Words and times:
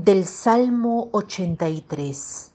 Del 0.00 0.26
Salmo 0.26 1.08
83. 1.10 2.52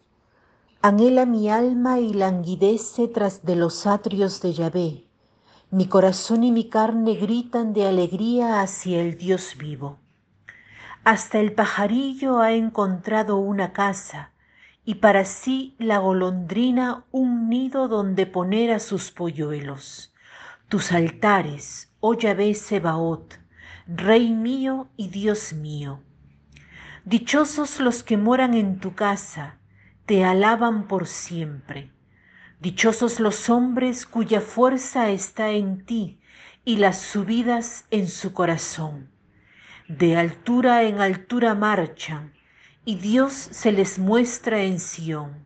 Anhela 0.82 1.26
mi 1.26 1.50
alma 1.50 2.00
y 2.00 2.14
languidece 2.14 3.10
tras 3.10 3.44
de 3.44 3.58
los 3.58 3.86
atrios 3.86 4.42
de 4.42 4.54
Yahvé. 4.54 5.04
Mi 5.70 5.88
corazón 5.88 6.46
y 6.46 6.54
mi 6.54 6.70
carne 6.70 7.16
gritan 7.16 7.74
de 7.74 7.86
alegría 7.86 8.62
hacia 8.62 9.02
el 9.02 9.18
Dios 9.18 9.58
vivo. 9.58 10.00
Hasta 11.04 11.40
el 11.40 11.52
pajarillo 11.52 12.40
ha 12.40 12.54
encontrado 12.54 13.36
una 13.36 13.74
casa 13.74 14.32
y 14.86 14.96
para 14.96 15.26
sí 15.26 15.76
la 15.80 15.98
golondrina 15.98 17.04
un 17.12 17.50
nido 17.50 17.90
donde 17.90 18.26
poner 18.26 18.72
a 18.72 18.80
sus 18.80 19.12
polluelos. 19.12 20.14
Tus 20.70 20.94
altares, 20.94 21.92
oh 22.00 22.14
Yahvé 22.14 22.54
Sebaot, 22.54 23.38
Rey 23.86 24.32
mío 24.32 24.88
y 24.96 25.10
Dios 25.10 25.52
mío 25.52 26.00
Dichosos 27.06 27.82
los 27.82 28.02
que 28.02 28.16
moran 28.16 28.54
en 28.54 28.80
tu 28.80 28.96
casa, 28.96 29.58
te 30.06 30.24
alaban 30.24 30.88
por 30.88 31.06
siempre. 31.06 31.92
Dichosos 32.62 33.20
los 33.20 33.50
hombres 33.50 34.06
cuya 34.06 34.40
fuerza 34.40 35.10
está 35.10 35.50
en 35.50 35.86
ti 35.86 36.22
y 36.64 36.78
las 36.78 37.02
subidas 37.02 37.84
en 37.92 38.08
su 38.08 38.32
corazón. 38.32 39.10
De 39.90 40.16
altura 40.16 40.84
en 40.84 41.02
altura 41.02 41.56
marchan, 41.56 42.32
y 42.86 42.96
Dios 42.96 43.34
se 43.34 43.74
les 43.74 44.00
muestra 44.00 44.62
en 44.62 44.80
Sión. 44.80 45.46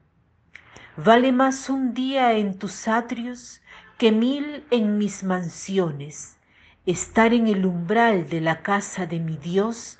Vale 0.95 1.31
más 1.31 1.71
un 1.71 1.95
día 1.95 2.33
en 2.33 2.59
tus 2.59 2.87
atrios 2.87 3.61
que 3.97 4.11
mil 4.11 4.63
en 4.69 4.99
mis 4.99 5.23
mansiones. 5.23 6.37
Estar 6.85 7.33
en 7.33 7.47
el 7.47 7.65
umbral 7.65 8.29
de 8.29 8.41
la 8.41 8.61
casa 8.61 9.07
de 9.07 9.19
mi 9.19 9.37
Dios 9.37 9.97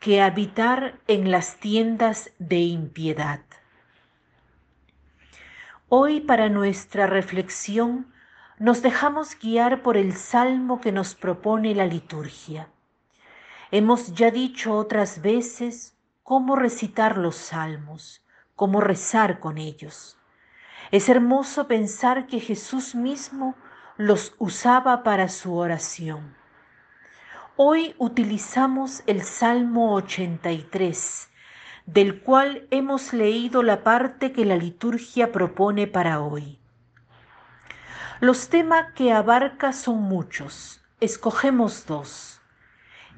que 0.00 0.22
habitar 0.22 1.00
en 1.08 1.30
las 1.30 1.56
tiendas 1.56 2.30
de 2.38 2.60
impiedad. 2.60 3.40
Hoy 5.88 6.20
para 6.20 6.48
nuestra 6.48 7.06
reflexión 7.06 8.12
nos 8.58 8.82
dejamos 8.82 9.36
guiar 9.38 9.82
por 9.82 9.96
el 9.96 10.14
salmo 10.14 10.80
que 10.80 10.92
nos 10.92 11.14
propone 11.14 11.74
la 11.74 11.86
liturgia. 11.86 12.68
Hemos 13.70 14.14
ya 14.14 14.30
dicho 14.30 14.74
otras 14.76 15.20
veces 15.20 15.96
cómo 16.22 16.56
recitar 16.56 17.18
los 17.18 17.36
salmos, 17.36 18.22
cómo 18.54 18.80
rezar 18.80 19.40
con 19.40 19.58
ellos. 19.58 20.16
Es 20.90 21.08
hermoso 21.08 21.66
pensar 21.66 22.26
que 22.26 22.40
Jesús 22.40 22.94
mismo 22.94 23.56
los 23.96 24.34
usaba 24.38 25.02
para 25.02 25.28
su 25.28 25.54
oración. 25.56 26.37
Hoy 27.60 27.96
utilizamos 27.98 29.02
el 29.08 29.24
Salmo 29.24 29.92
83, 29.94 31.28
del 31.86 32.20
cual 32.20 32.68
hemos 32.70 33.12
leído 33.12 33.64
la 33.64 33.82
parte 33.82 34.30
que 34.30 34.44
la 34.44 34.54
liturgia 34.54 35.32
propone 35.32 35.88
para 35.88 36.20
hoy. 36.20 36.60
Los 38.20 38.48
temas 38.48 38.92
que 38.92 39.12
abarca 39.12 39.72
son 39.72 40.02
muchos, 40.02 40.84
escogemos 41.00 41.84
dos. 41.84 42.40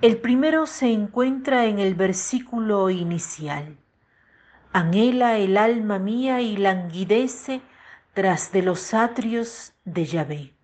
El 0.00 0.16
primero 0.16 0.64
se 0.64 0.90
encuentra 0.90 1.66
en 1.66 1.78
el 1.78 1.94
versículo 1.94 2.88
inicial. 2.88 3.76
Anhela 4.72 5.36
el 5.36 5.58
alma 5.58 5.98
mía 5.98 6.40
y 6.40 6.56
languidece 6.56 7.60
tras 8.14 8.52
de 8.52 8.62
los 8.62 8.94
atrios 8.94 9.74
de 9.84 10.06
Yahvé. 10.06 10.59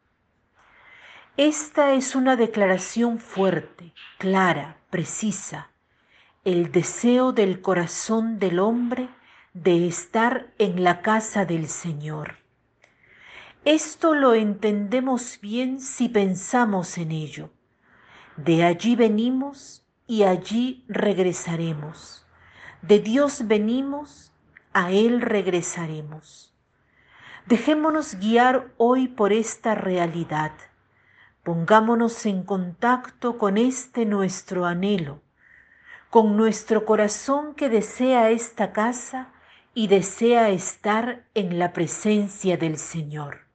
Esta 1.39 1.93
es 1.93 2.15
una 2.15 2.35
declaración 2.35 3.19
fuerte, 3.19 3.93
clara, 4.17 4.79
precisa, 4.89 5.69
el 6.45 6.73
deseo 6.73 7.33
del 7.33 7.61
corazón 7.61 8.39
del 8.39 8.59
hombre 8.59 9.11
de 9.53 9.87
estar 9.87 10.51
en 10.57 10.83
la 10.83 11.03
casa 11.03 11.45
del 11.45 11.69
Señor. 11.69 12.37
Esto 13.67 14.15
lo 14.15 14.33
entendemos 14.33 15.39
bien 15.43 15.79
si 15.79 16.09
pensamos 16.09 16.97
en 16.97 17.13
ello. 17.13 17.51
De 18.39 18.65
allí 18.65 18.97
venimos 18.97 19.85
y 20.07 20.23
allí 20.23 20.87
regresaremos. 20.89 22.27
De 22.81 22.99
Dios 23.01 23.47
venimos, 23.47 24.33
a 24.73 24.91
Él 24.91 25.21
regresaremos. 25.21 26.55
Dejémonos 27.45 28.15
guiar 28.15 28.73
hoy 28.79 29.09
por 29.09 29.35
esta 29.35 29.75
realidad 29.75 30.53
Pongámonos 31.47 32.27
en 32.27 32.43
contacto 32.43 33.39
con 33.39 33.57
este 33.57 34.05
nuestro 34.05 34.67
anhelo, 34.67 35.23
con 36.11 36.37
nuestro 36.37 36.85
corazón 36.85 37.55
que 37.55 37.69
desea 37.69 38.31
esta 38.31 38.73
casa 38.73 39.29
y 39.73 39.87
desea 39.87 40.49
estar 40.49 41.25
en 41.35 41.61
la 41.61 41.73
presencia 41.73 42.57
del 42.57 42.79
Señor. 42.79 43.47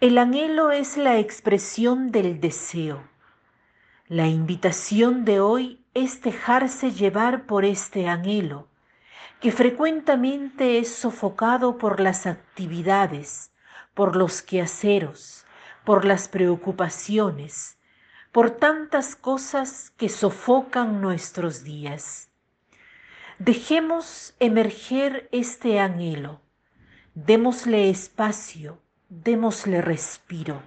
El 0.00 0.16
anhelo 0.16 0.70
es 0.70 0.96
la 0.96 1.18
expresión 1.18 2.12
del 2.12 2.40
deseo. 2.40 3.06
La 4.06 4.26
invitación 4.26 5.26
de 5.26 5.40
hoy 5.40 5.84
es 5.92 6.22
dejarse 6.22 6.92
llevar 6.92 7.44
por 7.44 7.66
este 7.66 8.08
anhelo, 8.08 8.68
que 9.38 9.52
frecuentemente 9.52 10.78
es 10.78 10.94
sofocado 10.94 11.76
por 11.76 12.00
las 12.00 12.26
actividades, 12.26 13.52
por 13.92 14.16
los 14.16 14.40
quehaceros, 14.40 15.44
por 15.88 16.04
las 16.04 16.28
preocupaciones, 16.28 17.78
por 18.30 18.50
tantas 18.50 19.16
cosas 19.16 19.88
que 19.96 20.10
sofocan 20.10 21.00
nuestros 21.00 21.64
días. 21.64 22.28
Dejemos 23.38 24.34
emerger 24.38 25.30
este 25.32 25.80
anhelo, 25.80 26.42
démosle 27.14 27.88
espacio, 27.88 28.82
démosle 29.08 29.80
respiro. 29.80 30.60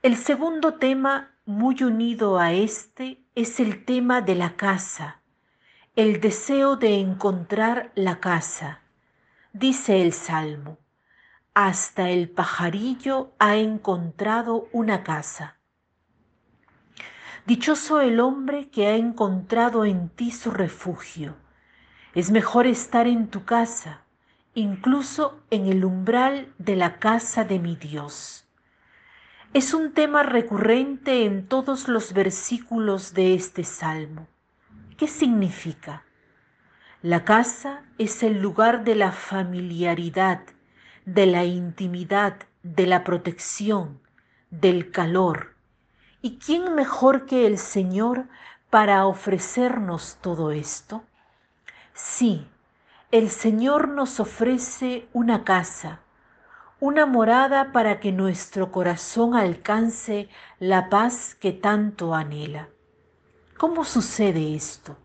El 0.00 0.16
segundo 0.16 0.76
tema, 0.76 1.34
muy 1.44 1.82
unido 1.82 2.38
a 2.38 2.54
este, 2.54 3.20
es 3.34 3.60
el 3.60 3.84
tema 3.84 4.22
de 4.22 4.36
la 4.36 4.56
casa, 4.56 5.20
el 5.96 6.22
deseo 6.22 6.76
de 6.76 6.94
encontrar 6.94 7.92
la 7.94 8.20
casa. 8.20 8.80
Dice 9.52 10.00
el 10.00 10.14
Salmo, 10.14 10.78
hasta 11.56 12.10
el 12.10 12.28
pajarillo 12.28 13.32
ha 13.38 13.56
encontrado 13.56 14.68
una 14.72 15.02
casa. 15.02 15.56
Dichoso 17.46 18.02
el 18.02 18.20
hombre 18.20 18.68
que 18.68 18.88
ha 18.88 18.96
encontrado 18.96 19.86
en 19.86 20.10
ti 20.10 20.32
su 20.32 20.50
refugio. 20.50 21.34
Es 22.14 22.30
mejor 22.30 22.66
estar 22.66 23.06
en 23.06 23.28
tu 23.28 23.46
casa, 23.46 24.02
incluso 24.52 25.40
en 25.48 25.64
el 25.64 25.86
umbral 25.86 26.52
de 26.58 26.76
la 26.76 26.98
casa 26.98 27.44
de 27.44 27.58
mi 27.58 27.74
Dios. 27.74 28.46
Es 29.54 29.72
un 29.72 29.94
tema 29.94 30.24
recurrente 30.24 31.24
en 31.24 31.48
todos 31.48 31.88
los 31.88 32.12
versículos 32.12 33.14
de 33.14 33.32
este 33.32 33.64
salmo. 33.64 34.28
¿Qué 34.98 35.08
significa? 35.08 36.04
La 37.00 37.24
casa 37.24 37.82
es 37.96 38.22
el 38.22 38.42
lugar 38.42 38.84
de 38.84 38.94
la 38.94 39.10
familiaridad, 39.10 40.42
de 41.06 41.24
la 41.24 41.44
intimidad, 41.44 42.36
de 42.64 42.84
la 42.84 43.04
protección, 43.04 44.00
del 44.50 44.90
calor. 44.90 45.54
¿Y 46.20 46.38
quién 46.38 46.74
mejor 46.74 47.26
que 47.26 47.46
el 47.46 47.58
Señor 47.58 48.26
para 48.70 49.06
ofrecernos 49.06 50.18
todo 50.20 50.50
esto? 50.50 51.04
Sí, 51.94 52.48
el 53.12 53.30
Señor 53.30 53.86
nos 53.88 54.18
ofrece 54.18 55.08
una 55.12 55.44
casa, 55.44 56.00
una 56.80 57.06
morada 57.06 57.70
para 57.70 58.00
que 58.00 58.10
nuestro 58.10 58.72
corazón 58.72 59.36
alcance 59.36 60.28
la 60.58 60.90
paz 60.90 61.36
que 61.36 61.52
tanto 61.52 62.16
anhela. 62.16 62.68
¿Cómo 63.56 63.84
sucede 63.84 64.56
esto? 64.56 64.96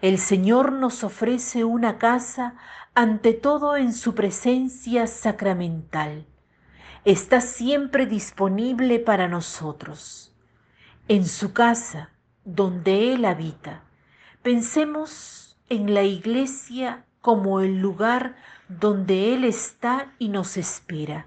El 0.00 0.18
Señor 0.18 0.70
nos 0.70 1.02
ofrece 1.02 1.64
una 1.64 1.98
casa 1.98 2.54
ante 3.00 3.32
todo 3.32 3.78
en 3.78 3.94
su 3.94 4.14
presencia 4.14 5.06
sacramental. 5.06 6.26
Está 7.06 7.40
siempre 7.40 8.04
disponible 8.04 8.98
para 8.98 9.26
nosotros. 9.26 10.34
En 11.08 11.26
su 11.26 11.54
casa, 11.54 12.10
donde 12.44 13.14
Él 13.14 13.24
habita, 13.24 13.84
pensemos 14.42 15.56
en 15.70 15.94
la 15.94 16.02
iglesia 16.02 17.06
como 17.22 17.60
el 17.60 17.78
lugar 17.78 18.36
donde 18.68 19.32
Él 19.32 19.44
está 19.44 20.12
y 20.18 20.28
nos 20.28 20.58
espera. 20.58 21.26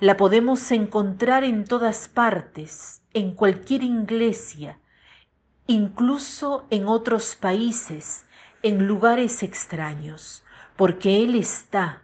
La 0.00 0.16
podemos 0.16 0.72
encontrar 0.72 1.44
en 1.44 1.66
todas 1.66 2.08
partes, 2.08 3.02
en 3.12 3.34
cualquier 3.34 3.82
iglesia, 3.82 4.78
incluso 5.66 6.64
en 6.70 6.88
otros 6.88 7.36
países, 7.36 8.24
en 8.62 8.86
lugares 8.86 9.42
extraños, 9.42 10.43
porque 10.76 11.22
Él 11.22 11.34
está, 11.34 12.02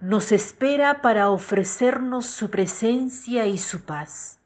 nos 0.00 0.32
espera 0.32 1.00
para 1.00 1.30
ofrecernos 1.30 2.26
su 2.26 2.50
presencia 2.50 3.46
y 3.46 3.58
su 3.58 3.84
paz. 3.84 4.40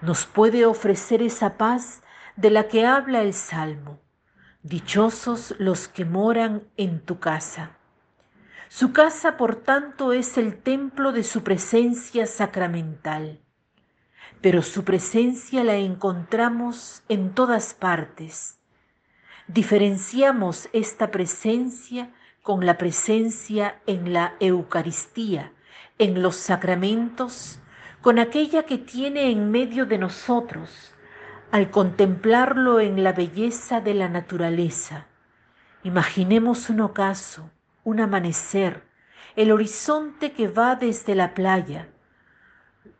Nos 0.00 0.24
puede 0.24 0.64
ofrecer 0.64 1.22
esa 1.22 1.58
paz 1.58 2.02
de 2.36 2.50
la 2.50 2.68
que 2.68 2.86
habla 2.86 3.20
el 3.20 3.34
Salmo. 3.34 4.00
Dichosos 4.62 5.54
los 5.58 5.88
que 5.88 6.04
moran 6.04 6.64
en 6.76 7.00
tu 7.00 7.18
casa. 7.18 7.76
Su 8.68 8.92
casa, 8.92 9.36
por 9.36 9.56
tanto, 9.56 10.12
es 10.12 10.38
el 10.38 10.56
templo 10.62 11.12
de 11.12 11.24
su 11.24 11.42
presencia 11.42 12.26
sacramental. 12.26 13.40
Pero 14.40 14.62
su 14.62 14.84
presencia 14.84 15.64
la 15.64 15.74
encontramos 15.76 17.02
en 17.08 17.34
todas 17.34 17.74
partes. 17.74 18.58
Diferenciamos 19.48 20.68
esta 20.72 21.10
presencia 21.10 22.14
con 22.42 22.64
la 22.64 22.78
presencia 22.78 23.80
en 23.86 24.12
la 24.12 24.34
Eucaristía, 24.40 25.52
en 25.98 26.22
los 26.22 26.36
sacramentos, 26.36 27.60
con 28.00 28.18
aquella 28.18 28.62
que 28.62 28.78
tiene 28.78 29.30
en 29.30 29.50
medio 29.50 29.84
de 29.84 29.98
nosotros, 29.98 30.94
al 31.50 31.70
contemplarlo 31.70 32.80
en 32.80 33.04
la 33.04 33.12
belleza 33.12 33.80
de 33.80 33.92
la 33.94 34.08
naturaleza. 34.08 35.06
Imaginemos 35.82 36.70
un 36.70 36.80
ocaso, 36.80 37.50
un 37.84 38.00
amanecer, 38.00 38.84
el 39.36 39.52
horizonte 39.52 40.32
que 40.32 40.48
va 40.48 40.76
desde 40.76 41.14
la 41.14 41.34
playa, 41.34 41.88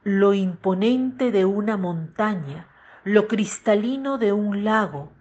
lo 0.03 0.35
imponente 0.35 1.31
de 1.31 1.45
una 1.45 1.77
montaña, 1.77 2.69
lo 3.05 3.27
cristalino 3.27 4.19
de 4.19 4.33
un 4.33 4.65
lago, 4.65 5.13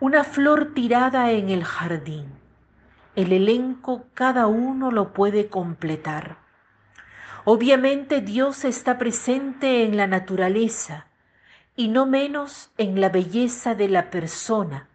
una 0.00 0.24
flor 0.24 0.72
tirada 0.74 1.30
en 1.30 1.50
el 1.50 1.64
jardín. 1.64 2.39
El 3.16 3.32
elenco 3.32 4.06
cada 4.14 4.46
uno 4.46 4.90
lo 4.90 5.12
puede 5.12 5.48
completar. 5.48 6.38
Obviamente 7.44 8.20
Dios 8.20 8.64
está 8.64 8.98
presente 8.98 9.84
en 9.84 9.96
la 9.96 10.06
naturaleza 10.06 11.06
y 11.74 11.88
no 11.88 12.06
menos 12.06 12.70
en 12.76 13.00
la 13.00 13.08
belleza 13.08 13.74
de 13.74 13.88
la 13.88 14.10
persona, 14.10 14.88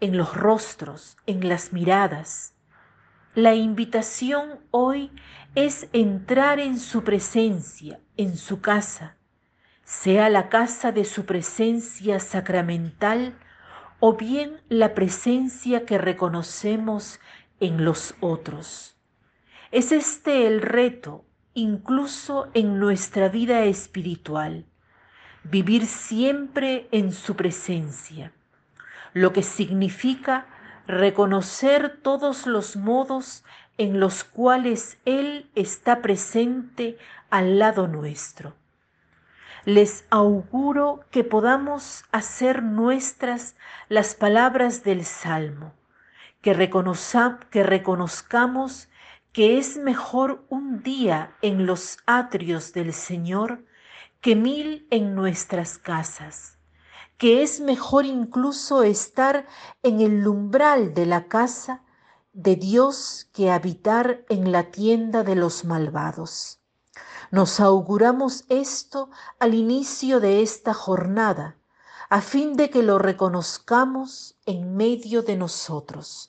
en 0.00 0.16
los 0.16 0.36
rostros, 0.36 1.16
en 1.26 1.48
las 1.48 1.72
miradas. 1.72 2.54
La 3.34 3.54
invitación 3.54 4.60
hoy 4.70 5.10
es 5.54 5.88
entrar 5.92 6.58
en 6.58 6.78
su 6.78 7.04
presencia, 7.04 8.00
en 8.16 8.36
su 8.36 8.60
casa, 8.60 9.16
sea 9.84 10.28
la 10.28 10.48
casa 10.48 10.92
de 10.92 11.04
su 11.04 11.24
presencia 11.24 12.20
sacramental 12.20 13.38
o 14.00 14.14
bien 14.14 14.60
la 14.68 14.94
presencia 14.94 15.86
que 15.86 15.98
reconocemos 15.98 17.20
en 17.64 17.84
los 17.84 18.14
otros. 18.20 18.96
Es 19.70 19.90
este 19.90 20.46
el 20.46 20.60
reto 20.60 21.24
incluso 21.54 22.50
en 22.52 22.78
nuestra 22.78 23.28
vida 23.28 23.64
espiritual, 23.64 24.66
vivir 25.44 25.86
siempre 25.86 26.88
en 26.90 27.12
su 27.12 27.36
presencia, 27.36 28.32
lo 29.14 29.32
que 29.32 29.42
significa 29.42 30.46
reconocer 30.86 32.00
todos 32.02 32.46
los 32.46 32.76
modos 32.76 33.44
en 33.78 33.98
los 33.98 34.24
cuales 34.24 34.98
Él 35.06 35.48
está 35.54 36.02
presente 36.02 36.98
al 37.30 37.58
lado 37.58 37.88
nuestro. 37.88 38.54
Les 39.64 40.04
auguro 40.10 41.04
que 41.10 41.24
podamos 41.24 42.04
hacer 42.12 42.62
nuestras 42.62 43.56
las 43.88 44.14
palabras 44.14 44.84
del 44.84 45.06
Salmo, 45.06 45.72
que, 46.44 46.70
que 47.50 47.62
reconozcamos 47.62 48.88
que 49.32 49.56
es 49.56 49.78
mejor 49.78 50.44
un 50.50 50.82
día 50.82 51.34
en 51.40 51.64
los 51.64 51.96
atrios 52.04 52.74
del 52.74 52.92
Señor 52.92 53.64
que 54.20 54.36
mil 54.36 54.86
en 54.90 55.14
nuestras 55.14 55.78
casas, 55.78 56.58
que 57.16 57.42
es 57.42 57.60
mejor 57.60 58.04
incluso 58.04 58.82
estar 58.82 59.46
en 59.82 60.02
el 60.02 60.28
umbral 60.28 60.92
de 60.92 61.06
la 61.06 61.28
casa 61.28 61.82
de 62.34 62.56
Dios 62.56 63.30
que 63.32 63.50
habitar 63.50 64.26
en 64.28 64.52
la 64.52 64.64
tienda 64.64 65.24
de 65.24 65.36
los 65.36 65.64
malvados. 65.64 66.58
Nos 67.30 67.58
auguramos 67.58 68.44
esto 68.50 69.08
al 69.38 69.54
inicio 69.54 70.20
de 70.20 70.42
esta 70.42 70.74
jornada, 70.74 71.56
a 72.10 72.20
fin 72.20 72.54
de 72.54 72.68
que 72.68 72.82
lo 72.82 72.98
reconozcamos 72.98 74.36
en 74.44 74.76
medio 74.76 75.22
de 75.22 75.36
nosotros. 75.36 76.28